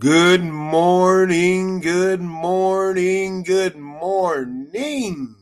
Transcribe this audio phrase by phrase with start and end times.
[0.00, 5.36] Good morning, good morning, good morning.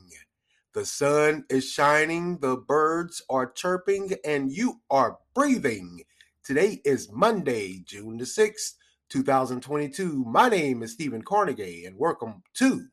[0.75, 6.01] The sun is shining, the birds are chirping, and you are breathing.
[6.43, 8.73] Today is Monday, June the 6th,
[9.11, 10.25] 2022.
[10.25, 12.89] My name is Stephen Carnegie, and welcome to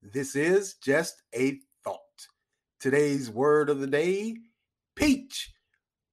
[0.00, 2.28] This is Just a Thought.
[2.80, 4.38] Today's word of the day
[4.94, 5.52] peach,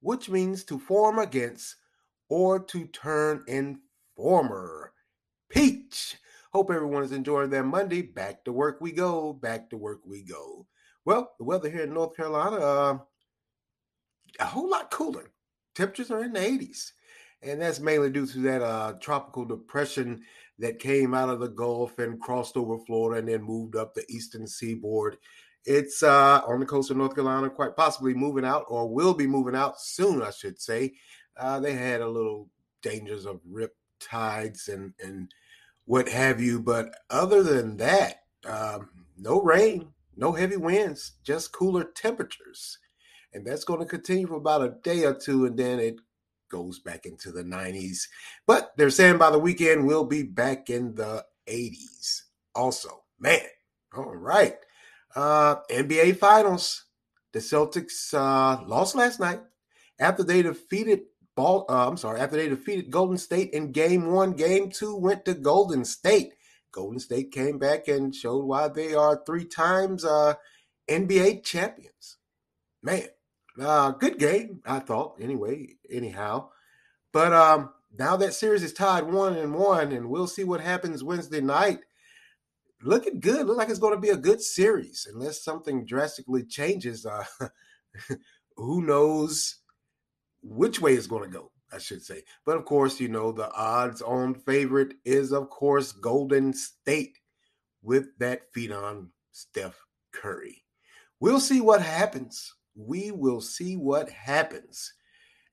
[0.02, 1.78] which means to form against
[2.28, 3.80] or to turn in
[4.16, 4.94] former.
[5.50, 6.18] Peach.
[6.52, 8.02] Hope everyone is enjoying their Monday.
[8.02, 9.34] Back to work we go.
[9.34, 10.68] Back to work we go.
[11.06, 12.98] Well, the weather here in North Carolina, uh,
[14.40, 15.32] a whole lot cooler.
[15.76, 16.92] Temperatures are in the 80s.
[17.42, 20.22] And that's mainly due to that uh, tropical depression
[20.60, 24.06] that came out of the Gulf and crossed over Florida and then moved up the
[24.10, 25.18] eastern seaboard.
[25.66, 29.28] It's uh, on the coast of North Carolina, quite possibly moving out or will be
[29.28, 30.94] moving out soon, I should say.
[31.38, 32.50] Uh, they had a little
[32.82, 35.32] dangers of rip tides and and
[35.86, 36.60] what have you.
[36.60, 42.78] But other than that, um, no rain, no heavy winds, just cooler temperatures,
[43.34, 45.96] and that's going to continue for about a day or two, and then it
[46.50, 48.08] goes back into the 90s.
[48.46, 52.22] But they're saying by the weekend we'll be back in the 80s.
[52.54, 53.42] Also, man,
[53.96, 54.56] all right.
[55.16, 56.86] Uh, NBA Finals.
[57.34, 59.40] The Celtics uh, lost last night
[60.00, 61.02] after they defeated
[61.36, 61.66] ball.
[61.70, 65.34] Uh, I'm sorry, after they defeated Golden State in Game One, Game Two went to
[65.34, 66.34] Golden State.
[66.72, 70.34] Golden State came back and showed why they are three times uh,
[70.90, 72.18] NBA champions.
[72.82, 73.04] Man,
[73.62, 75.18] uh, good game, I thought.
[75.22, 76.50] Anyway, anyhow,
[77.12, 81.04] but um, now that series is tied one and one, and we'll see what happens
[81.04, 81.80] Wednesday night.
[82.82, 83.48] Looking good.
[83.48, 87.06] Look like it's going to be a good series, unless something drastically changes.
[87.06, 87.24] Uh,
[88.58, 89.60] who knows
[90.44, 92.24] which way it's going to go, I should say.
[92.46, 97.18] But of course, you know, the odds on favorite is, of course, Golden State
[97.82, 99.80] with that feet on Steph
[100.12, 100.64] Curry.
[101.20, 102.54] We'll see what happens.
[102.76, 104.94] We will see what happens.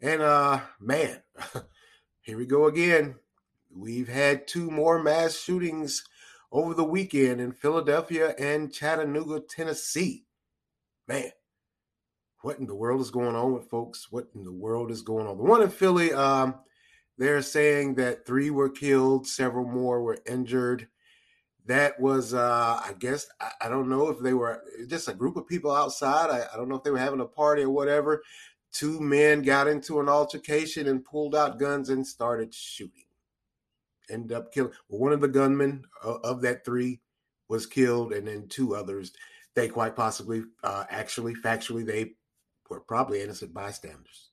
[0.01, 1.23] And uh man,
[2.23, 3.17] here we go again.
[3.73, 6.03] We've had two more mass shootings
[6.51, 10.25] over the weekend in Philadelphia and Chattanooga, Tennessee.
[11.07, 11.31] Man,
[12.43, 14.09] what in the world is going on with folks?
[14.11, 15.37] What in the world is going on?
[15.37, 16.55] The one in Philly, um,
[17.19, 20.89] they're saying that three were killed, several more were injured.
[21.67, 25.37] That was, uh, I guess, I, I, don't know if they were just a group
[25.37, 26.31] of people outside.
[26.31, 28.23] I, I don't know if they were having a party or whatever.
[28.73, 33.05] Two men got into an altercation and pulled out guns and started shooting.
[34.09, 34.73] Ended up killing.
[34.89, 37.01] Well, one of the gunmen of, of that three
[37.49, 39.13] was killed, and then two others.
[39.55, 42.13] They quite possibly, uh, actually, factually, they
[42.71, 44.31] were probably innocent bystanders.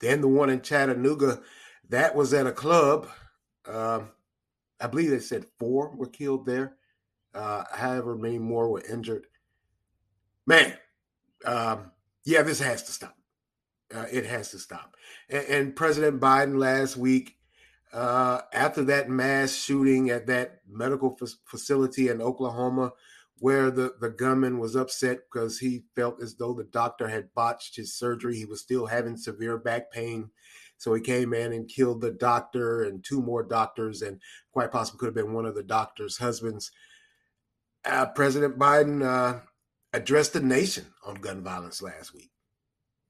[0.00, 1.40] Then the one in Chattanooga,
[1.88, 3.08] that was at a club.
[3.66, 4.10] Um,
[4.80, 6.76] I believe they said four were killed there.
[7.34, 9.26] Uh, however, many more were injured.
[10.46, 10.74] Man,
[11.44, 11.92] um,
[12.24, 13.16] yeah, this has to stop.
[13.94, 14.96] Uh, it has to stop.
[15.28, 17.36] And, and President Biden last week,
[17.92, 22.92] uh, after that mass shooting at that medical f- facility in Oklahoma,
[23.42, 27.74] where the, the gunman was upset because he felt as though the doctor had botched
[27.74, 28.36] his surgery.
[28.36, 30.30] He was still having severe back pain.
[30.76, 34.20] So he came in and killed the doctor and two more doctors, and
[34.52, 36.70] quite possibly could have been one of the doctor's husbands.
[37.84, 39.40] Uh, President Biden uh,
[39.92, 42.30] addressed the nation on gun violence last week.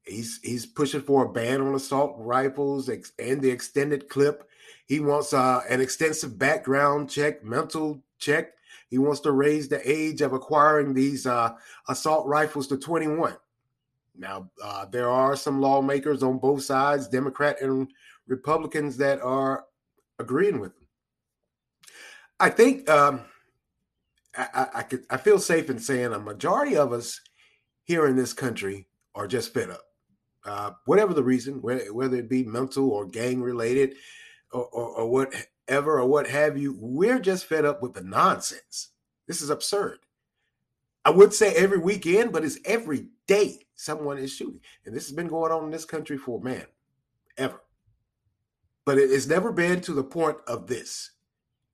[0.03, 4.49] He's he's pushing for a ban on assault rifles and the extended clip.
[4.87, 8.53] He wants uh, an extensive background check, mental check,
[8.89, 11.53] he wants to raise the age of acquiring these uh,
[11.87, 13.35] assault rifles to 21.
[14.15, 17.87] Now, uh, there are some lawmakers on both sides, Democrat and
[18.27, 19.65] Republicans, that are
[20.19, 20.87] agreeing with him.
[22.39, 23.21] I think um,
[24.35, 27.21] I, I, could, I feel safe in saying a majority of us
[27.83, 29.83] here in this country are just fed up.
[30.45, 33.95] Uh, whatever the reason, whether it be mental or gang related
[34.51, 35.33] or, or, or what
[35.67, 36.75] ever or what have you.
[36.79, 38.89] We're just fed up with the nonsense.
[39.27, 39.99] This is absurd.
[41.05, 44.61] I would say every weekend, but it's every day someone is shooting.
[44.85, 46.65] And this has been going on in this country for, man,
[47.37, 47.61] ever.
[48.85, 51.11] But it's never been to the point of this,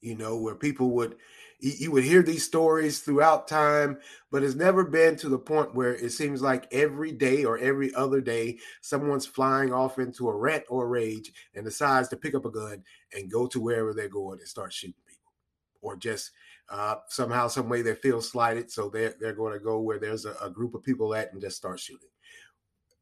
[0.02, 1.16] you know, where people would
[1.62, 3.98] you would hear these stories throughout time,
[4.32, 7.94] but it's never been to the point where it seems like every day or every
[7.96, 12.34] other day, someone's flying off into a rant or a rage and decides to pick
[12.34, 12.82] up a gun
[13.14, 15.34] and go to wherever they're going and start shooting people,
[15.82, 16.32] or just
[16.70, 20.26] uh, somehow, some way they feel slighted, so they're they're going to go where there's
[20.26, 22.10] a, a group of people at and just start shooting.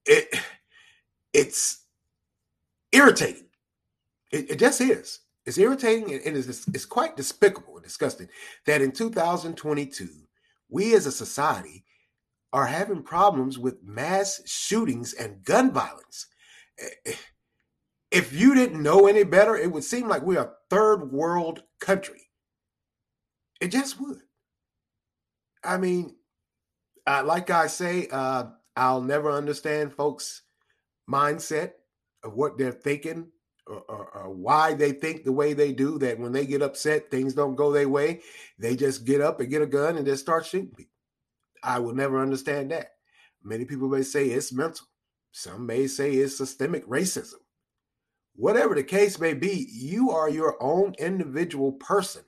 [0.05, 0.33] It
[1.33, 1.85] it's
[2.91, 3.49] irritating.
[4.31, 5.19] It, it just is.
[5.47, 8.27] It's irritating and it's, it's quite despicable and disgusting
[8.65, 10.09] that in 2022,
[10.67, 11.85] we as a society
[12.51, 16.27] are having problems with mass shootings and gun violence.
[16.77, 17.13] Eh, eh,
[18.11, 22.29] if you didn't know any better, it would seem like we're a third world country.
[23.61, 24.19] It just would.
[25.63, 26.17] I mean,
[27.05, 30.41] uh, like I say, uh, I'll never understand folks'
[31.09, 31.71] mindset
[32.21, 33.31] of what they're thinking
[33.67, 35.97] or, or, or, why they think the way they do.
[35.99, 38.21] That when they get upset, things don't go their way.
[38.57, 40.93] They just get up and get a gun and just start shooting people.
[41.63, 42.93] I will never understand that.
[43.43, 44.87] Many people may say it's mental.
[45.31, 47.35] Some may say it's systemic racism.
[48.35, 52.23] Whatever the case may be, you are your own individual person.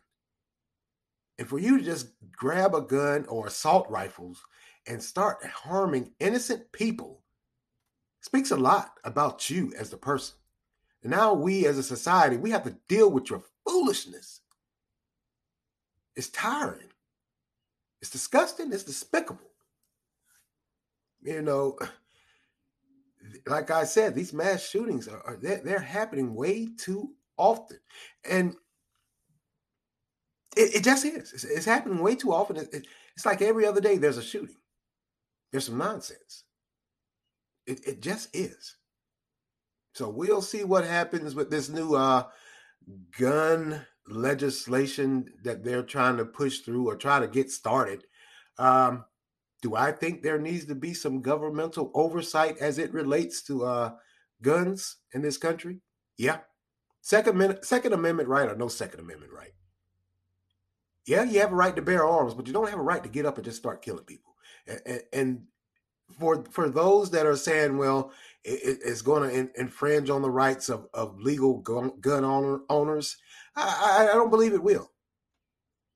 [1.38, 4.42] And for you to just grab a gun or assault rifles
[4.88, 7.22] and start harming innocent people
[8.22, 10.36] speaks a lot about you as the person.
[11.04, 14.42] And now we as a society, we have to deal with your foolishness.
[16.16, 16.90] It's tiring.
[18.02, 18.72] It's disgusting.
[18.74, 19.50] It's despicable.
[21.22, 21.78] You know,
[23.48, 27.80] like I said, these mass shootings are, are they're, they're, happening way too often,
[28.30, 28.56] and
[30.56, 31.34] it, it just is.
[31.34, 32.58] It's, it's, happening way too often.
[32.58, 34.56] It, it, it's like every other day there's a shooting.
[35.52, 36.44] There's some nonsense.
[37.66, 38.76] It, it just is.
[39.94, 42.24] So we'll see what happens with this new uh,
[43.18, 48.06] gun legislation that they're trying to push through or try to get started.
[48.58, 49.06] Um,
[49.62, 53.92] do I think there needs to be some governmental oversight as it relates to uh,
[54.42, 55.82] guns in this country?
[56.18, 56.40] Yeah.
[57.02, 59.52] Second, Second Amendment right or no Second Amendment right?
[61.06, 63.10] Yeah, you have a right to bear arms, but you don't have a right to
[63.10, 64.36] get up and just start killing people.
[64.68, 65.42] And, and
[66.20, 68.12] for for those that are saying, well,
[68.44, 73.18] it, it's going to in, infringe on the rights of, of legal gun, owner, owners,
[73.56, 74.92] I, I, I don't believe it will.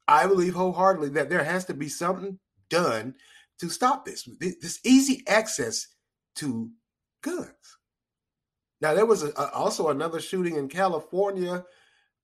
[0.07, 3.15] I believe wholeheartedly that there has to be something done
[3.59, 4.27] to stop this.
[4.39, 5.87] This easy access
[6.35, 6.69] to
[7.21, 7.77] guns.
[8.81, 11.63] Now there was a, a, also another shooting in California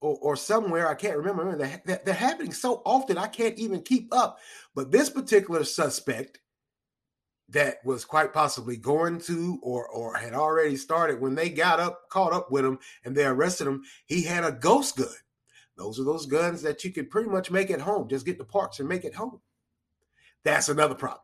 [0.02, 1.56] or, or somewhere I can't remember.
[1.56, 4.38] They're, they're happening so often I can't even keep up.
[4.74, 6.38] But this particular suspect
[7.50, 12.08] that was quite possibly going to or or had already started when they got up
[12.08, 15.08] caught up with him and they arrested him he had a ghost gun.
[15.76, 18.44] Those are those guns that you could pretty much make at home just get the
[18.44, 19.40] parts and make it home.
[20.44, 21.22] That's another problem.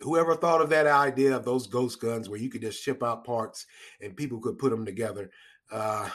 [0.00, 3.24] Whoever thought of that idea of those ghost guns where you could just ship out
[3.24, 3.66] parts
[4.00, 5.30] and people could put them together
[5.70, 6.08] uh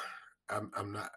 [0.50, 1.12] i'm, I'm not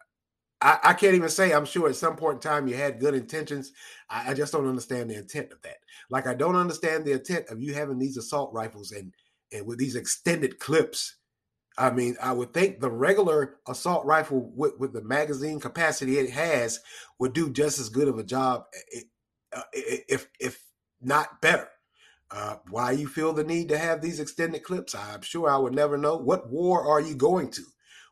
[0.64, 3.14] I, I, can't even say I'm sure at some point in time you had good
[3.14, 3.72] intentions.
[4.08, 5.76] I, I, just don't understand the intent of that.
[6.08, 9.12] Like I don't understand the intent of you having these assault rifles and
[9.52, 11.16] and with these extended clips.
[11.76, 16.30] I mean, I would think the regular assault rifle with, with the magazine capacity it
[16.30, 16.80] has
[17.18, 18.64] would do just as good of a job,
[19.54, 20.64] uh, if if
[21.02, 21.68] not better.
[22.30, 25.74] Uh, why you feel the need to have these extended clips, I'm sure I would
[25.74, 26.16] never know.
[26.16, 27.62] What war are you going to?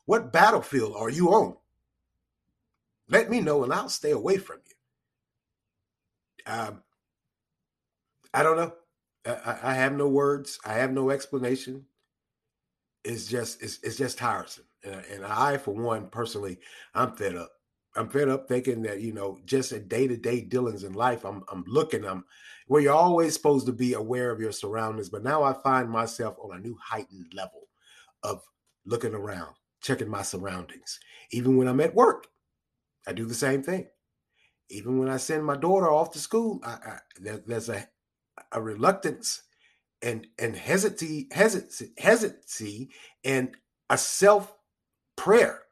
[0.04, 1.56] What battlefield are you on?
[3.12, 6.52] Let me know and I'll stay away from you.
[6.52, 6.82] Um,
[8.32, 8.72] I don't know.
[9.26, 10.58] I, I, have no words.
[10.64, 11.84] I have no explanation.
[13.04, 14.64] It's just it's, it's just tiresome.
[14.82, 16.58] And, and I, for one, personally,
[16.94, 17.52] I'm fed up.
[17.94, 21.24] I'm fed up thinking that you know just a day to day dealings in life.
[21.24, 22.06] I'm I'm looking.
[22.06, 22.24] I'm
[22.66, 26.36] where you're always supposed to be aware of your surroundings, but now I find myself
[26.42, 27.68] on a new heightened level
[28.22, 28.42] of
[28.86, 30.98] looking around, checking my surroundings,
[31.30, 32.28] even when I'm at work.
[33.06, 33.88] I do the same thing.
[34.70, 37.88] Even when I send my daughter off to school, I, I, there, there's a,
[38.52, 39.42] a reluctance
[40.02, 41.28] and and hesitancy,
[41.98, 42.90] hesitancy,
[43.24, 43.56] and
[43.88, 44.54] a self
[45.16, 45.62] prayer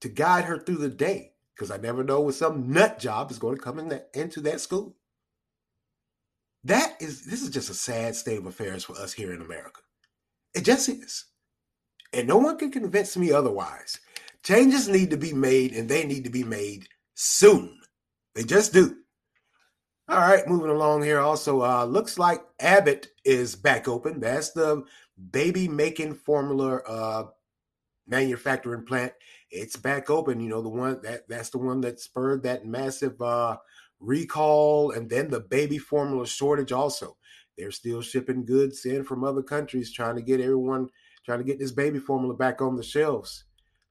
[0.00, 3.38] to guide her through the day because I never know when some nut job is
[3.38, 4.96] going to come in that, into that school.
[6.64, 9.80] That is this is just a sad state of affairs for us here in America.
[10.54, 11.24] It just is.
[12.12, 13.98] And no one can convince me otherwise.
[14.46, 16.86] Changes need to be made and they need to be made
[17.16, 17.80] soon.
[18.36, 18.94] They just do.
[20.08, 21.18] All right, moving along here.
[21.18, 24.20] Also, uh, looks like Abbott is back open.
[24.20, 24.84] That's the
[25.32, 27.24] baby making formula uh,
[28.06, 29.12] manufacturing plant.
[29.50, 30.38] It's back open.
[30.38, 33.56] You know, the one that that's the one that spurred that massive uh,
[33.98, 36.70] recall and then the baby formula shortage.
[36.70, 37.16] Also,
[37.58, 40.88] they're still shipping goods in from other countries, trying to get everyone
[41.24, 43.42] trying to get this baby formula back on the shelves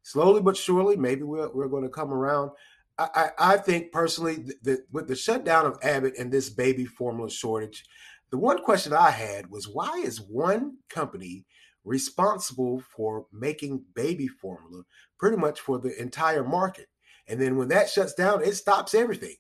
[0.06, 2.52] slowly but surely, maybe we're, we're going to come around.
[2.98, 7.30] I, I, I think personally that with the shutdown of Abbott and this baby formula
[7.30, 7.84] shortage,
[8.30, 11.46] the one question I had was why is one company
[11.84, 14.84] responsible for making baby formula
[15.18, 16.88] pretty much for the entire market.
[17.28, 19.36] And then when that shuts down, it stops everything.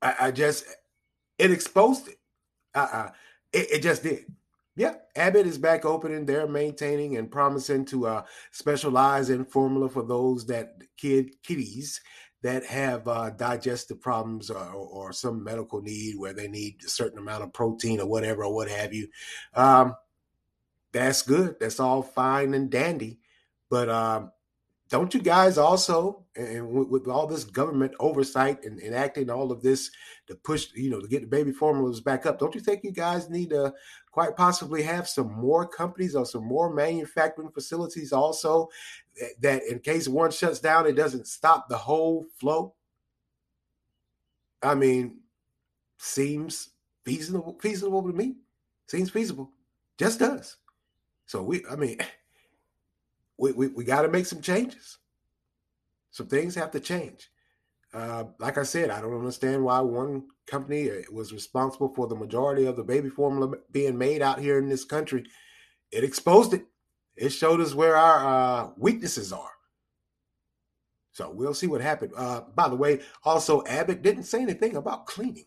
[0.00, 0.66] I, I just,
[1.38, 2.18] it exposed it.
[2.74, 3.10] Uh-uh.
[3.52, 4.26] It, it just did.
[4.76, 6.26] Yeah, Abbott is back opening.
[6.26, 12.02] They're maintaining and promising to uh, specialize in formula for those that kid kiddies
[12.42, 17.18] that have uh, digestive problems or, or, some medical need where they need a certain
[17.18, 19.08] amount of protein or whatever or what have you.
[19.54, 19.96] Um,
[20.92, 21.56] that's good.
[21.58, 23.18] That's all fine and dandy.
[23.70, 24.30] But um,
[24.88, 29.62] don't you guys also, and with, with all this government oversight and enacting all of
[29.62, 29.90] this
[30.28, 32.92] to push, you know, to get the baby formulas back up, don't you think you
[32.92, 33.72] guys need to
[34.16, 38.66] quite possibly have some more companies or some more manufacturing facilities also
[39.42, 42.72] that in case one shuts down, it doesn't stop the whole flow?
[44.62, 45.18] I mean,
[45.98, 46.70] seems
[47.04, 48.36] feasible, feasible to me.
[48.86, 49.50] Seems feasible.
[49.98, 50.56] Just does.
[51.26, 51.98] So we, I mean,
[53.36, 54.96] we, we, we got to make some changes.
[56.10, 57.30] Some things have to change.
[57.96, 62.14] Uh, like I said, I don't understand why one company uh, was responsible for the
[62.14, 65.24] majority of the baby formula being made out here in this country.
[65.90, 66.66] It exposed it.
[67.16, 69.50] It showed us where our uh, weaknesses are.
[71.12, 72.12] So we'll see what happened.
[72.14, 75.46] Uh, by the way, also Abbott didn't say anything about cleaning.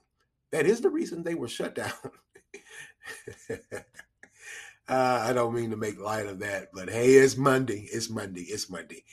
[0.51, 1.91] That is the reason they were shut down.
[4.87, 7.87] Uh, I don't mean to make light of that, but hey, it's Monday.
[7.91, 8.41] It's Monday.
[8.41, 9.03] It's Monday.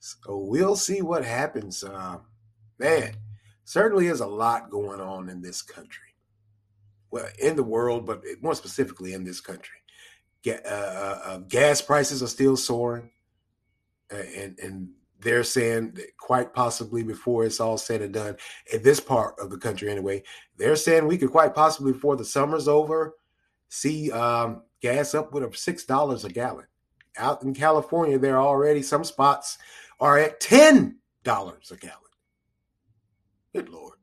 [0.00, 1.84] So we'll see what happens.
[1.84, 2.18] Uh,
[2.80, 3.14] man,
[3.64, 6.08] certainly is a lot going on in this country.
[7.10, 9.76] Well, in the world, but more specifically in this country.
[10.42, 13.10] Ga- uh, uh, uh gas prices are still soaring.
[14.10, 14.88] and, and
[15.20, 18.36] they're saying that quite possibly before it's all said and done,
[18.72, 20.22] in this part of the country anyway,
[20.56, 23.14] they're saying we could quite possibly before the summer's over
[23.68, 26.66] see um, gas up with a six dollars a gallon.
[27.16, 29.58] Out in California, there are already some spots
[29.98, 31.96] are at ten dollars a gallon.
[33.54, 33.98] Good lord,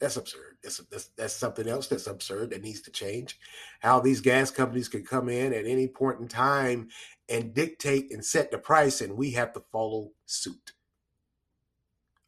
[0.00, 0.56] that's absurd.
[0.62, 3.38] That's, that's that's something else that's absurd that needs to change.
[3.80, 6.88] How these gas companies can come in at any point in time
[7.28, 10.72] and dictate and set the price, and we have to follow suit.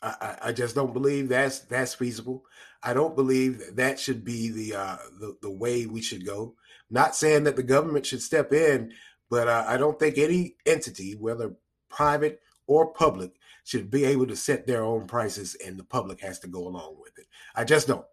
[0.02, 2.44] I, I just don't believe that's that's feasible.
[2.82, 6.54] I don't believe that should be the uh, the the way we should go.
[6.90, 8.92] Not saying that the government should step in,
[9.30, 11.54] but uh, I don't think any entity, whether
[11.88, 13.32] private or public,
[13.64, 16.96] should be able to set their own prices, and the public has to go along
[17.00, 17.26] with it.
[17.54, 18.04] I just don't.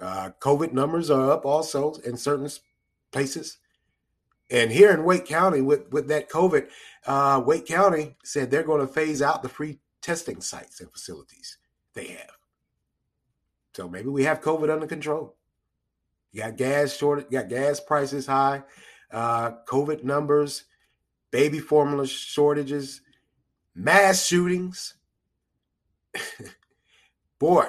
[0.00, 2.48] Uh, COVID numbers are up also in certain
[3.10, 3.58] places.
[4.50, 6.68] And here in Wake County, with, with that COVID,
[7.06, 11.58] uh, Wake County said they're going to phase out the free testing sites and facilities
[11.94, 12.38] they have.
[13.74, 15.36] So maybe we have COVID under control.
[16.32, 18.62] You got gas shortage, you got gas prices high,
[19.12, 20.64] uh, COVID numbers,
[21.30, 23.02] baby formula shortages,
[23.78, 24.94] mass shootings.
[27.38, 27.66] boy,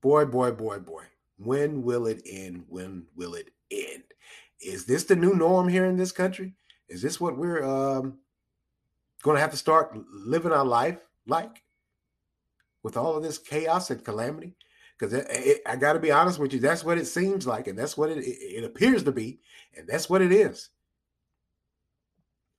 [0.00, 1.04] boy, boy, boy, boy.
[1.36, 2.64] When will it end?
[2.68, 4.04] When will it end?
[4.60, 6.54] Is this the new norm here in this country?
[6.88, 8.18] Is this what we're um,
[9.22, 11.62] going to have to start living our life like
[12.82, 14.54] with all of this chaos and calamity?
[14.98, 15.24] because
[15.66, 18.10] I got to be honest with you, that's what it seems like, and that's what
[18.10, 19.40] it, it appears to be,
[19.76, 20.68] and that's what it is.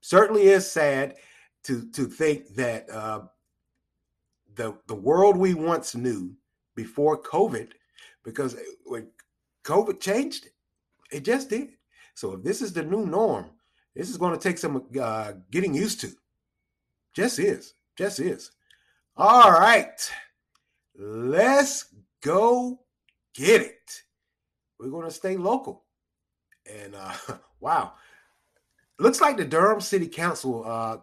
[0.02, 1.16] Certainly is sad
[1.66, 3.22] to to think that uh,
[4.56, 6.36] the the world we once knew
[6.76, 7.72] before COVID,
[8.24, 9.08] because when
[9.64, 10.54] COVID changed it,
[11.12, 11.70] it just did.
[12.14, 13.52] So if this is the new norm,
[13.96, 16.12] this is going to take some uh, getting used to.
[17.14, 18.52] Just is, just is.
[19.18, 20.12] All right,
[20.98, 21.86] let's
[22.26, 22.80] Go
[23.36, 24.02] get it.
[24.80, 25.84] We're going to stay local.
[26.66, 27.14] And uh,
[27.60, 27.94] wow,
[28.98, 30.98] looks like the Durham City Council uh,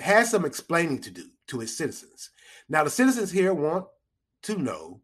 [0.00, 2.30] has some explaining to do to its citizens.
[2.68, 3.86] Now, the citizens here want
[4.42, 5.00] to know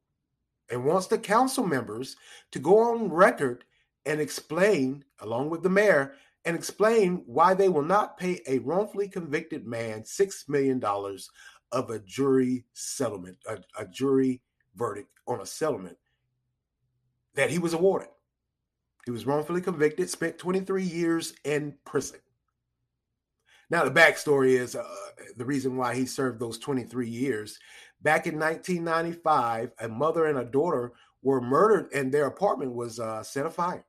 [0.70, 2.16] and wants the council members
[2.50, 3.64] to go on record
[4.04, 9.08] and explain, along with the mayor, and explain why they will not pay a wrongfully
[9.08, 10.82] convicted man $6 million
[11.70, 14.40] of a jury settlement, a, a jury
[14.74, 15.96] verdict on a settlement
[17.34, 18.08] that he was awarded.
[19.04, 22.20] He was wrongfully convicted, spent 23 years in prison.
[23.70, 24.84] Now, the backstory is uh,
[25.36, 27.58] the reason why he served those 23 years.
[28.02, 30.92] Back in 1995, a mother and a daughter
[31.22, 33.86] were murdered, and their apartment was uh, set afire.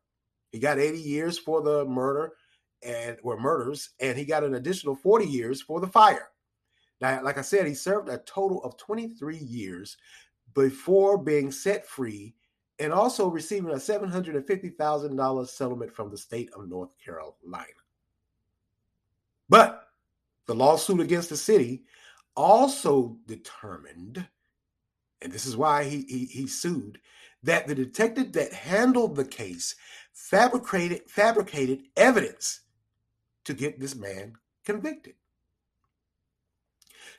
[0.51, 2.33] He got 80 years for the murder
[2.83, 6.29] and were murders, and he got an additional 40 years for the fire.
[7.01, 9.97] Now, like I said, he served a total of 23 years
[10.53, 12.35] before being set free
[12.79, 17.82] and also receiving a $750,000 settlement from the state of North Carolina.
[19.49, 19.87] But
[20.47, 21.83] the lawsuit against the city
[22.35, 24.25] also determined,
[25.21, 26.99] and this is why he, he, he sued,
[27.43, 29.75] that the detective that handled the case
[30.13, 32.61] fabricated fabricated evidence
[33.45, 34.33] to get this man
[34.63, 35.15] convicted.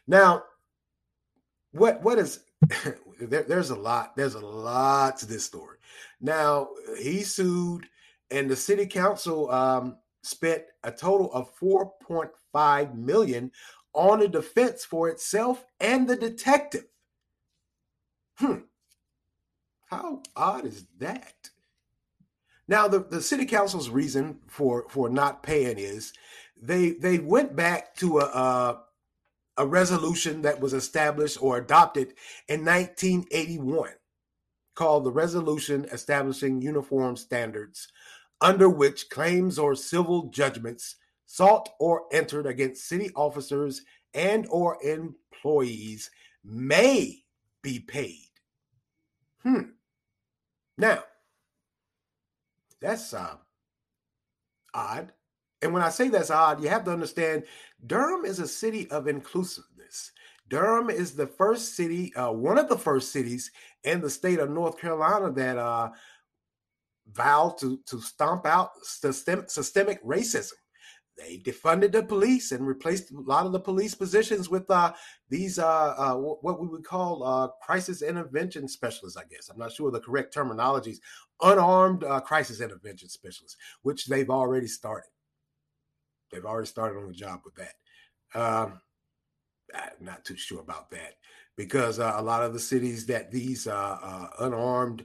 [0.07, 0.45] Now,
[1.73, 2.41] what what is
[3.21, 5.79] there, there's a lot there's a lot to this story.
[6.21, 7.87] Now he sued,
[8.31, 13.51] and the city council um, spent a total of 4.5 million
[13.93, 16.87] on a defense for itself and the detective.
[18.37, 18.61] Hmm.
[19.87, 21.51] How odd is that?
[22.67, 26.13] Now, the, the city council's reason for for not paying is
[26.61, 28.83] they they went back to a, a
[29.57, 32.15] a resolution that was established or adopted
[32.49, 33.91] in 1981
[34.75, 37.89] called the Resolution Establishing Uniform Standards,
[38.41, 46.11] under which claims or civil judgments sought or entered against city officers and or employees
[46.45, 47.25] may
[47.63, 48.29] be paid.
[49.43, 49.63] Hmm.
[50.79, 51.05] Now,
[52.81, 53.37] that's uh,
[54.73, 55.13] odd.
[55.63, 57.45] And when I say that's odd, you have to understand
[57.87, 60.13] Durham is a city of inclusiveness.
[60.49, 63.51] Durham is the first city, uh, one of the first cities
[63.85, 65.91] in the state of North Carolina that uh,
[67.13, 70.53] vowed to, to stomp out system, systemic racism.
[71.17, 74.93] They defunded the police and replaced a lot of the police positions with uh,
[75.29, 79.49] these, uh, uh, what we would call uh, crisis intervention specialists, I guess.
[79.49, 80.99] I'm not sure the correct terminologies.
[81.41, 85.11] Unarmed uh, crisis intervention specialists, which they've already started.
[86.33, 87.75] They've already started on the job with that.
[88.35, 88.81] Um,
[89.73, 91.15] I'm not too sure about that
[91.57, 93.69] because uh, a lot of the cities that these
[94.41, 95.05] unarmed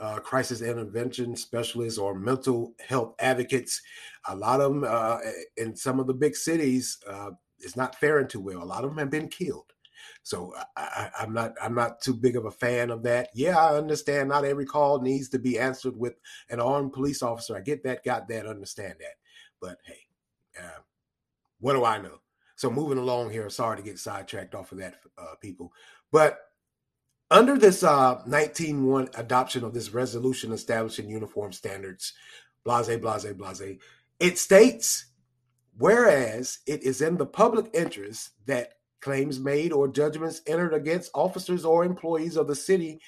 [0.00, 3.80] uh, crisis intervention specialists or mental health advocates,
[4.28, 5.18] a lot of them uh,
[5.56, 7.30] in some of the big cities, uh,
[7.60, 8.62] is not faring too well.
[8.62, 9.72] A lot of them have been killed.
[10.22, 13.30] So I, am not I'm not too big of a fan of that.
[13.34, 16.14] Yeah, I understand not every call needs to be answered with
[16.50, 17.56] an armed police officer.
[17.56, 19.14] I get that, got that, understand that.
[19.60, 19.98] But hey,
[20.58, 20.80] uh,
[21.60, 22.20] what do I know?
[22.56, 25.72] So moving along here, sorry to get sidetracked off of that, uh, people.
[26.12, 26.38] But
[27.30, 32.12] under this uh, 19-1 adoption of this resolution establishing uniform standards,
[32.64, 33.78] blase, blase, blase,
[34.18, 35.06] it states,
[35.76, 41.64] whereas it is in the public interest that claims made or judgments entered against officers
[41.64, 43.00] or employees of the city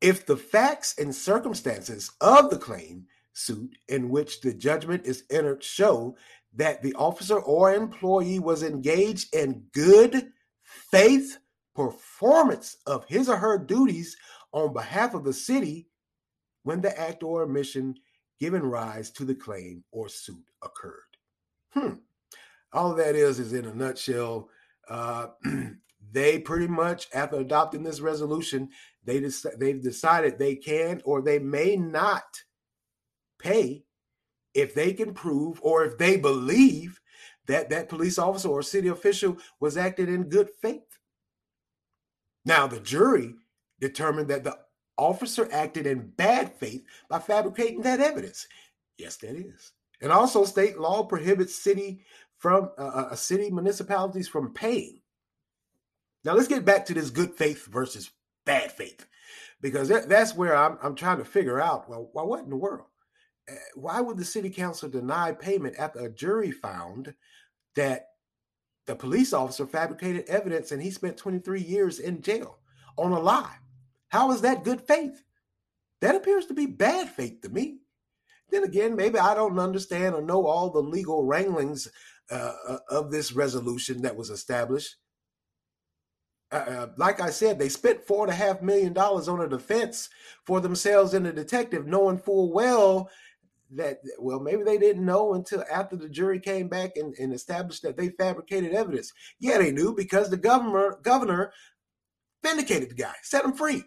[0.00, 5.62] if the facts and circumstances of the claim suit in which the judgment is entered
[5.62, 6.16] show
[6.54, 10.32] that the officer or employee was engaged in good
[10.64, 11.38] faith
[11.76, 14.16] performance of his or her duties
[14.52, 15.86] on behalf of the city
[16.62, 17.94] when the act or omission
[18.40, 21.02] giving rise to the claim or suit occurred.
[21.74, 21.94] Hmm.
[22.72, 24.48] All that is is in a nutshell.
[24.88, 25.28] Uh,
[26.12, 28.70] they pretty much, after adopting this resolution,
[29.04, 29.22] they
[29.58, 32.24] they've decided they can or they may not
[33.38, 33.84] pay
[34.54, 37.00] if they can prove or if they believe
[37.46, 40.98] that that police officer or city official was acting in good faith.
[42.46, 43.34] Now, the jury
[43.80, 44.56] determined that the
[44.96, 48.46] officer acted in bad faith by fabricating that evidence.
[48.96, 49.72] Yes, that is.
[50.00, 52.04] And also, state law prohibits city
[52.38, 55.00] from uh, uh city municipalities from paying.
[56.24, 58.10] Now, let's get back to this good faith versus
[58.44, 59.06] bad faith,
[59.60, 61.90] because that, that's where I'm, I'm trying to figure out.
[61.90, 62.86] Well, well, what in the world?
[63.48, 67.14] Eh, why would the city council deny payment after a jury found
[67.74, 68.10] that
[68.86, 72.58] the police officer fabricated evidence and he spent 23 years in jail
[72.96, 73.56] on a lie?
[74.08, 75.22] How is that good faith?
[76.00, 77.78] That appears to be bad faith to me.
[78.50, 81.88] Then again, maybe I don't understand or know all the legal wranglings
[82.30, 84.96] uh, uh of this resolution that was established.
[86.52, 89.48] Uh, uh, like I said, they spent four and a half million dollars on a
[89.48, 90.08] defense
[90.44, 93.10] for themselves and the detective, knowing full well
[93.72, 97.82] that well maybe they didn't know until after the jury came back and, and established
[97.82, 99.12] that they fabricated evidence.
[99.38, 101.52] Yeah they knew because the governor governor
[102.42, 103.84] vindicated the guy set him free.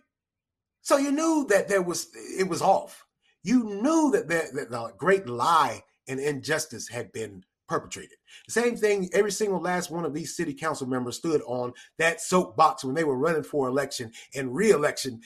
[0.81, 3.05] So you knew that there was it was off.
[3.43, 8.17] You knew that, there, that the great lie and injustice had been perpetrated.
[8.47, 12.19] The same thing every single last one of these city council members stood on that
[12.19, 15.21] soapbox when they were running for election and re-election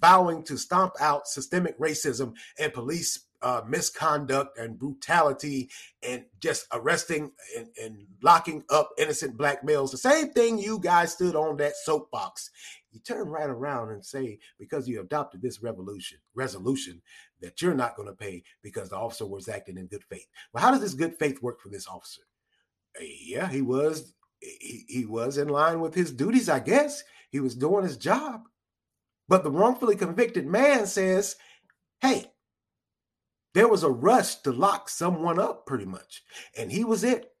[0.00, 5.70] vowing to stomp out systemic racism and police uh, misconduct and brutality
[6.02, 9.92] and just arresting and, and locking up innocent black males.
[9.92, 12.50] The same thing you guys stood on that soapbox.
[12.90, 17.02] You turn right around and say, because you adopted this revolution resolution,
[17.40, 20.26] that you're not going to pay because the officer was acting in good faith.
[20.52, 22.22] Well, how does this good faith work for this officer?
[23.00, 27.04] Yeah, he was he, he was in line with his duties, I guess.
[27.30, 28.48] He was doing his job.
[29.28, 31.36] But the wrongfully convicted man says,
[32.00, 32.32] hey,
[33.56, 36.22] there was a rush to lock someone up pretty much.
[36.58, 37.32] And he was it.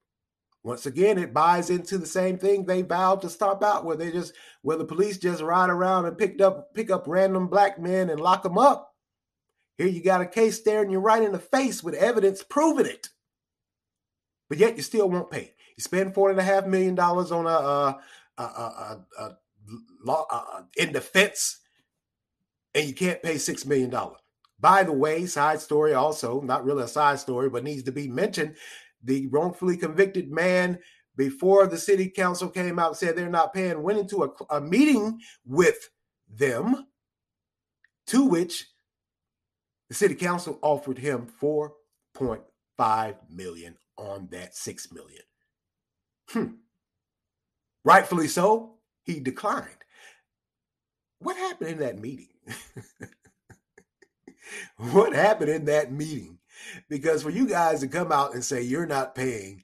[0.64, 4.10] Once again, it buys into the same thing they vowed to stop out, where they
[4.10, 8.08] just where the police just ride around and picked up pick up random black men
[8.08, 8.94] and lock them up.
[9.76, 13.10] Here you got a case staring you right in the face with evidence proving it.
[14.48, 15.52] But yet you still won't pay.
[15.76, 18.00] You spend four and a half million dollars on a, a,
[18.38, 19.36] a, a, a
[20.02, 20.26] law
[20.78, 21.58] in defense,
[22.74, 24.20] and you can't pay six million dollars.
[24.58, 28.08] By the way, side story also, not really a side story, but needs to be
[28.08, 28.56] mentioned.
[29.04, 30.78] The wrongfully convicted man,
[31.16, 34.60] before the city council came out and said they're not paying, went into a, a
[34.60, 35.90] meeting with
[36.28, 36.86] them,
[38.08, 38.66] to which
[39.88, 45.22] the city council offered him 4.5 million on that 6 million.
[46.28, 46.46] Hmm.
[47.84, 49.68] Rightfully so, he declined.
[51.20, 52.28] What happened in that meeting?
[54.92, 56.38] what happened in that meeting?
[56.88, 59.62] Because for you guys to come out and say you're not paying,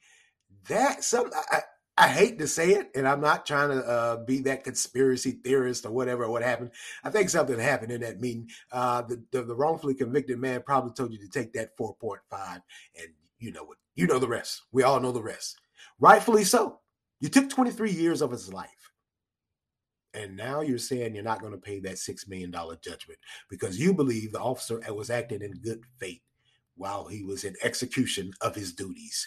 [0.69, 1.61] that some I,
[1.99, 5.85] I hate to say it, and I'm not trying to uh, be that conspiracy theorist
[5.85, 6.29] or whatever.
[6.29, 6.71] What happened?
[7.05, 8.49] I think something happened in that meeting.
[8.71, 12.19] Uh, the, the, the wrongfully convicted man probably told you to take that 4.5,
[12.99, 13.77] and you know what?
[13.95, 14.63] You know the rest.
[14.73, 15.61] We all know the rest.
[16.01, 16.81] Rightfully so.
[17.21, 18.82] You took 23 years of his life,
[20.15, 23.79] and now you're saying you're not going to pay that six million dollar judgment because
[23.79, 26.21] you believe the officer was acting in good faith
[26.77, 29.27] while he was in execution of his duties.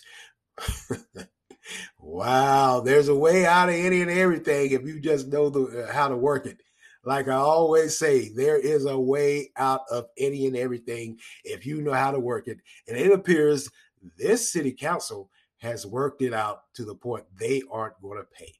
[2.00, 5.94] wow, there's a way out of any and everything if you just know the, uh,
[5.94, 6.58] how to work it.
[7.04, 11.82] Like I always say, there is a way out of any and everything if you
[11.82, 12.60] know how to work it.
[12.88, 13.70] And it appears
[14.18, 18.54] this city council has worked it out to the point they aren't going to pay.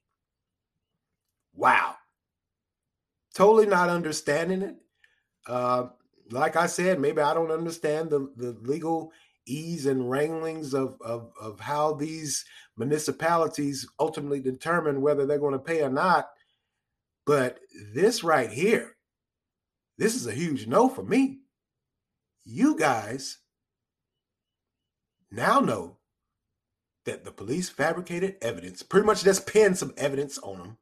[1.54, 1.96] Wow.
[3.36, 4.76] Totally not understanding it.
[5.46, 5.88] Uh,
[6.30, 9.12] like I said, maybe I don't understand the, the legal
[9.46, 12.46] ease and wranglings of, of, of how these
[12.78, 16.30] municipalities ultimately determine whether they're going to pay or not.
[17.26, 17.58] But
[17.92, 18.96] this right here,
[19.98, 21.40] this is a huge no for me.
[22.46, 23.36] You guys
[25.30, 25.98] now know
[27.04, 30.78] that the police fabricated evidence, pretty much just pinned some evidence on him,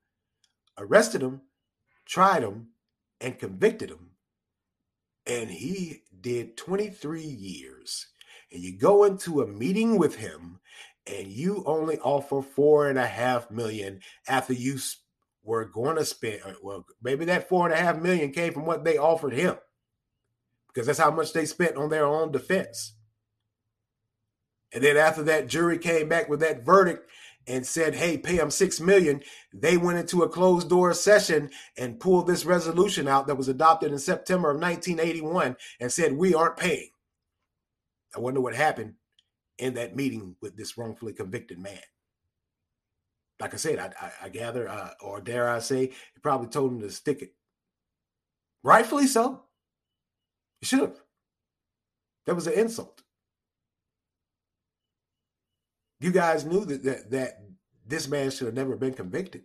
[0.78, 1.40] arrested him,
[2.06, 2.68] tried him,
[3.20, 4.10] and convicted him.
[5.26, 8.06] And he did 23 years
[8.54, 10.60] and you go into a meeting with him
[11.06, 14.78] and you only offer four and a half million after you
[15.42, 18.64] were going to spend uh, well maybe that four and a half million came from
[18.64, 19.56] what they offered him
[20.68, 22.94] because that's how much they spent on their own defense
[24.72, 27.10] and then after that jury came back with that verdict
[27.46, 29.20] and said hey pay him six million
[29.52, 33.92] they went into a closed door session and pulled this resolution out that was adopted
[33.92, 36.88] in september of 1981 and said we aren't paying
[38.16, 38.94] I wonder what happened
[39.58, 41.80] in that meeting with this wrongfully convicted man.
[43.40, 46.72] Like I said, I, I, I gather, uh, or dare I say, he probably told
[46.72, 47.34] him to stick it.
[48.62, 49.42] Rightfully so.
[50.60, 51.00] He should have.
[52.26, 53.03] That was an insult.
[56.04, 57.38] You guys knew that, that that
[57.86, 59.44] this man should have never been convicted.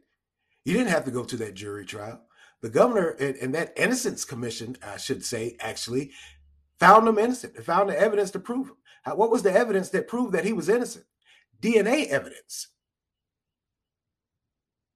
[0.65, 2.21] You didn't have to go to that jury trial.
[2.61, 6.11] The governor and, and that innocence commission, I should say, actually
[6.77, 8.75] found him innocent and found the evidence to prove him.
[9.15, 11.05] What was the evidence that proved that he was innocent?
[11.61, 12.67] DNA evidence.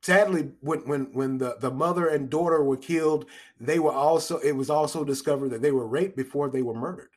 [0.02, 3.26] Sadly, when when when the, the mother and daughter were killed,
[3.58, 7.12] they were also it was also discovered that they were raped before they were murdered.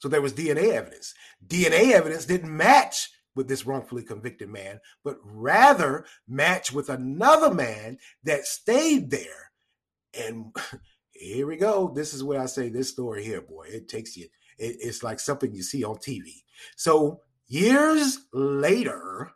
[0.00, 1.14] So there was DNA evidence.
[1.46, 7.98] DNA evidence didn't match with this wrongfully convicted man, but rather match with another man
[8.24, 9.52] that stayed there
[10.14, 10.54] and
[11.10, 11.92] here we go.
[11.94, 13.66] This is where I say this story here, boy.
[13.68, 14.26] It takes you,
[14.58, 16.42] it, it's like something you see on TV.
[16.76, 19.32] So years later,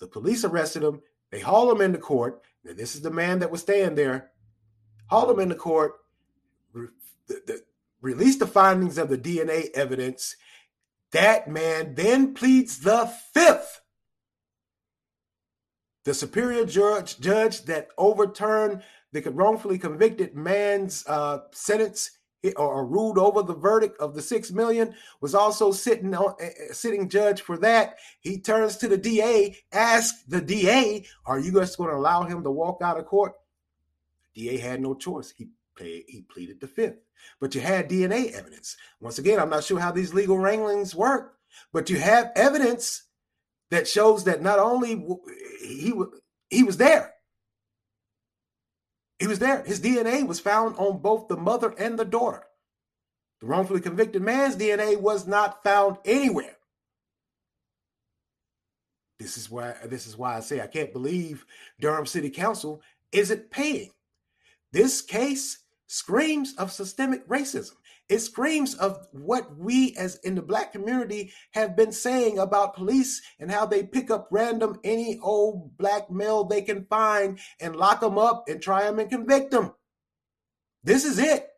[0.00, 1.00] the police arrested him.
[1.30, 2.42] They haul him into court.
[2.64, 4.30] Now, this is the man that was staying there.
[5.06, 5.92] Haul him into court,
[6.72, 6.88] re-
[7.26, 7.60] the, the,
[8.00, 10.36] release the findings of the DNA evidence.
[11.14, 13.82] That man then pleads the fifth.
[16.04, 22.18] The superior judge, judge that overturned the wrongfully convicted man's uh, sentence
[22.56, 27.08] or ruled over the verdict of the six million was also sitting on uh, sitting
[27.08, 27.94] judge for that.
[28.18, 32.42] He turns to the DA, asks the DA, "Are you just going to allow him
[32.42, 33.34] to walk out of court?"
[34.34, 35.32] The DA had no choice.
[35.34, 35.48] He
[35.78, 37.03] he pleaded the fifth.
[37.40, 38.76] But you had DNA evidence.
[39.00, 41.34] Once again, I'm not sure how these legal wranglings work,
[41.72, 43.04] but you have evidence
[43.70, 45.04] that shows that not only
[45.60, 45.92] he
[46.50, 47.14] he was there,
[49.18, 49.62] he was there.
[49.64, 52.44] His DNA was found on both the mother and the daughter.
[53.40, 56.56] The wrongfully convicted man's DNA was not found anywhere.
[59.18, 61.46] This is why this is why I say I can't believe
[61.80, 63.90] Durham City Council isn't paying.
[64.72, 67.74] This case screams of systemic racism.
[68.08, 73.22] It screams of what we as in the black community have been saying about police
[73.40, 78.00] and how they pick up random any old black male they can find and lock
[78.00, 79.72] them up and try them and convict them.
[80.82, 81.48] This is it.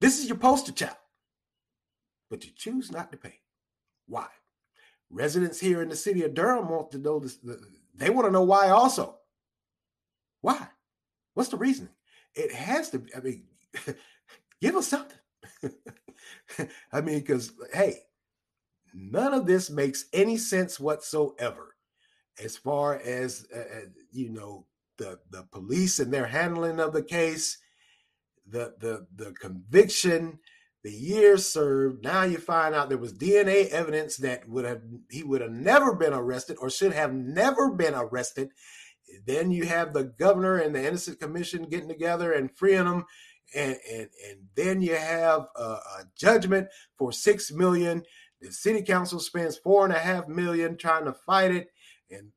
[0.00, 0.96] This is your poster child.
[2.28, 3.40] But you choose not to pay.
[4.06, 4.26] Why?
[5.10, 7.38] Residents here in the city of Durham want to know this.
[7.94, 9.18] They want to know why also.
[10.40, 10.68] Why?
[11.34, 11.92] What's the reasoning?
[12.34, 13.44] It has to I mean,
[14.60, 15.18] give us something.
[16.92, 17.98] I mean, because, hey,
[18.94, 21.74] none of this makes any sense whatsoever
[22.42, 24.66] as far as, uh, uh, you know,
[24.98, 27.58] the, the police and their handling of the case,
[28.46, 30.38] the, the, the conviction,
[30.84, 32.02] the years served.
[32.02, 35.94] Now you find out there was DNA evidence that would have he would have never
[35.94, 38.50] been arrested or should have never been arrested.
[39.26, 43.04] Then you have the governor and the innocent commission getting together and freeing them,
[43.54, 48.02] and and and then you have a, a judgment for six million.
[48.40, 51.68] The city council spends four and a half million trying to fight it,
[52.10, 52.30] and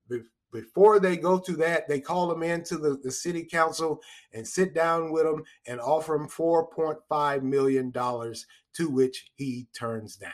[0.51, 4.01] before they go to that, they call them into the, the city council
[4.33, 10.31] and sit down with them and offer him $4.5 million, to which he turns down.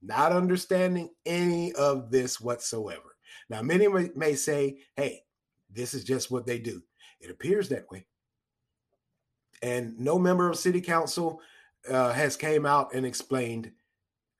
[0.00, 3.16] Not understanding any of this whatsoever.
[3.50, 5.22] Now, many may say, hey,
[5.70, 6.82] this is just what they do.
[7.20, 8.06] It appears that way.
[9.62, 11.40] And no member of city council
[11.90, 13.72] uh, has came out and explained,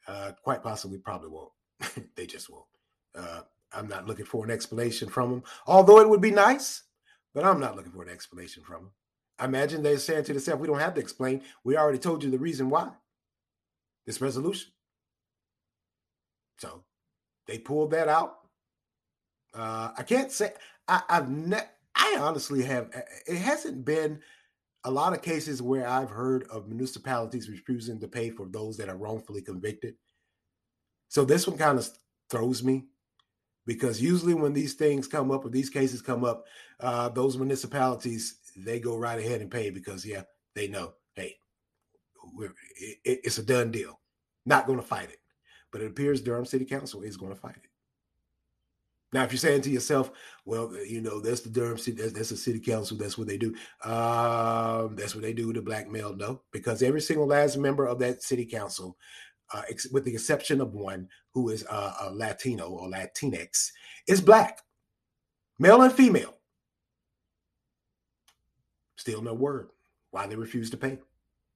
[0.06, 1.52] uh, quite possibly probably won't.
[2.16, 2.64] they just won't.
[3.14, 3.40] Uh,
[3.72, 6.84] I'm not looking for an explanation from them, although it would be nice,
[7.34, 8.90] but I'm not looking for an explanation from them.
[9.38, 11.42] I imagine they're saying to themselves, we don't have to explain.
[11.64, 12.90] We already told you the reason why
[14.06, 14.72] this resolution.
[16.56, 16.82] So
[17.46, 18.38] they pulled that out.
[19.54, 20.52] Uh, I can't say
[20.88, 22.90] I, I've ne- I honestly have.
[23.26, 24.20] It hasn't been
[24.84, 28.88] a lot of cases where I've heard of municipalities refusing to pay for those that
[28.88, 29.94] are wrongfully convicted.
[31.08, 31.88] So this one kind of
[32.30, 32.86] throws me
[33.66, 36.46] because usually when these things come up or these cases come up,
[36.80, 40.22] uh, those municipalities they go right ahead and pay because yeah,
[40.54, 41.36] they know, hey,
[42.40, 44.00] it, it's a done deal.
[44.46, 45.20] Not going to fight it,
[45.70, 47.67] but it appears Durham City Council is going to fight it.
[49.12, 50.10] Now, if you're saying to yourself,
[50.44, 53.38] well, you know, that's the Durham City, that's, that's the city council, that's what they
[53.38, 53.54] do.
[53.82, 56.14] Um, that's what they do to blackmail.
[56.14, 58.98] No, because every single last member of that city council
[59.52, 63.70] uh, ex- with the exception of one who is uh, a Latino or Latinx,
[64.06, 64.60] is black,
[65.58, 66.34] male and female.
[68.96, 69.70] Still no word
[70.10, 70.98] why they refuse to pay.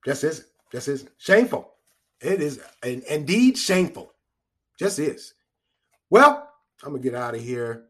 [0.05, 0.47] Just isn't.
[0.71, 1.11] Just isn't.
[1.19, 1.73] shameful.
[2.21, 4.13] It is indeed shameful.
[4.79, 5.35] Just is.
[6.09, 6.49] Well,
[6.83, 7.85] I'm gonna get out of here.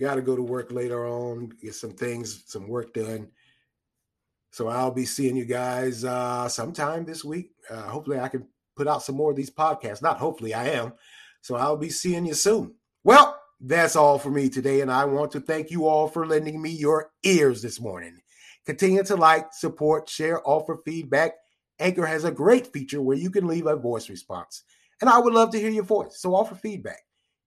[0.00, 3.28] Got to go to work later on, get some things, some work done.
[4.50, 7.52] So I'll be seeing you guys uh, sometime this week.
[7.70, 10.02] Uh, hopefully, I can put out some more of these podcasts.
[10.02, 10.92] Not hopefully, I am.
[11.40, 12.74] So I'll be seeing you soon.
[13.04, 14.80] Well, that's all for me today.
[14.80, 18.18] And I want to thank you all for lending me your ears this morning.
[18.66, 21.32] Continue to like, support, share, offer feedback.
[21.78, 24.64] Anchor has a great feature where you can leave a voice response.
[25.00, 26.20] And I would love to hear your voice.
[26.20, 27.00] So offer feedback.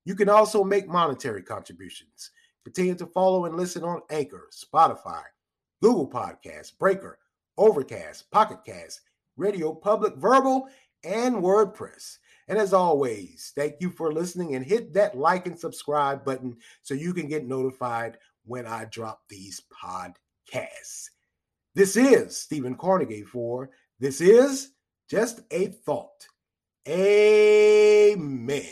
[0.06, 2.32] You can also make monetary contributions.
[2.64, 5.24] Continue to follow and listen on Anchor, Spotify,
[5.82, 7.20] Google Podcasts, Breaker,
[7.58, 9.02] Overcast, Pocket Cast,
[9.38, 10.68] Radio Public, Verbal,
[11.04, 12.18] and WordPress.
[12.48, 16.94] And as always, thank you for listening and hit that like and subscribe button so
[16.94, 21.10] you can get notified when I drop these podcasts.
[21.74, 24.72] This is Stephen Carnegie for This Is
[25.10, 26.28] Just a Thought.
[26.88, 28.64] Amen.